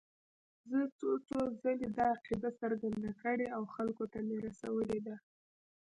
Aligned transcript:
زه 0.69 0.79
څو 0.97 1.09
څو 1.27 1.39
ځله 1.61 1.87
دا 1.97 2.05
عقیده 2.15 2.49
څرګنده 2.61 3.11
کړې 3.21 3.45
او 3.55 3.63
خلکو 3.75 4.03
ته 4.11 4.17
مې 4.27 4.37
رسولې 4.47 4.99
ده. 5.05 5.15